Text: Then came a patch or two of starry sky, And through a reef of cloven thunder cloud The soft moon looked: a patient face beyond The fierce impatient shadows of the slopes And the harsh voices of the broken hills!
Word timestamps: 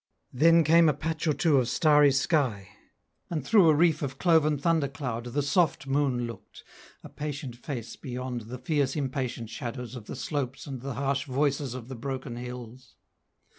Then 0.33 0.63
came 0.63 0.89
a 0.89 0.95
patch 0.95 1.27
or 1.27 1.33
two 1.33 1.59
of 1.59 1.67
starry 1.69 2.11
sky, 2.11 2.69
And 3.29 3.45
through 3.45 3.69
a 3.69 3.75
reef 3.75 4.01
of 4.01 4.17
cloven 4.17 4.57
thunder 4.57 4.87
cloud 4.87 5.25
The 5.25 5.43
soft 5.43 5.85
moon 5.85 6.25
looked: 6.25 6.63
a 7.03 7.07
patient 7.09 7.55
face 7.55 7.95
beyond 7.95 8.41
The 8.49 8.57
fierce 8.57 8.95
impatient 8.95 9.51
shadows 9.51 9.95
of 9.95 10.05
the 10.05 10.15
slopes 10.15 10.65
And 10.65 10.81
the 10.81 10.95
harsh 10.95 11.25
voices 11.25 11.75
of 11.75 11.87
the 11.87 11.93
broken 11.93 12.35
hills! 12.35 12.95